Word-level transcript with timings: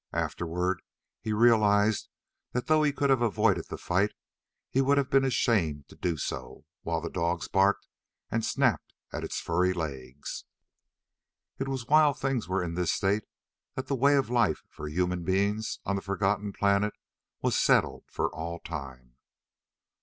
Afterward, 0.13 0.81
he 1.21 1.31
realized 1.31 2.09
that 2.53 2.65
though 2.65 2.81
he 2.81 2.91
could 2.91 3.11
have 3.11 3.21
avoided 3.21 3.65
the 3.69 3.77
fight 3.77 4.15
he 4.67 4.81
would 4.81 4.97
have 4.97 5.11
been 5.11 5.23
ashamed 5.23 5.87
to 5.89 5.95
do 5.95 6.17
so, 6.17 6.65
while 6.81 7.01
the 7.01 7.07
dogs 7.11 7.47
barked 7.47 7.87
and 8.31 8.43
snapped 8.43 8.95
at 9.13 9.23
its 9.23 9.39
furry 9.39 9.73
legs. 9.73 10.45
It 11.59 11.67
was 11.67 11.85
while 11.85 12.15
things 12.15 12.47
were 12.49 12.63
in 12.63 12.73
this 12.73 12.91
state 12.91 13.25
that 13.75 13.85
the 13.85 13.95
way 13.95 14.15
of 14.15 14.31
life 14.31 14.63
for 14.71 14.87
human 14.87 15.21
beings 15.23 15.77
on 15.85 15.97
the 15.97 16.01
forgotten 16.01 16.51
planet 16.51 16.95
was 17.43 17.55
settled 17.55 18.05
for 18.09 18.33
all 18.33 18.57
time. 18.59 19.17